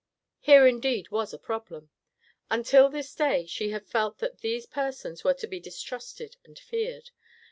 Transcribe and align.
Here, 0.39 0.65
indeed, 0.65 1.11
was 1.11 1.31
a 1.31 1.37
problem. 1.37 1.91
Until 2.49 2.89
this 2.89 3.13
day, 3.13 3.45
she 3.45 3.69
had 3.69 3.85
felt 3.85 4.17
that 4.17 4.39
these 4.39 4.65
persons 4.65 5.23
were 5.23 5.35
to 5.35 5.45
be 5.45 5.59
distrusted 5.59 6.37
and 6.43 6.57
feared. 6.57 7.11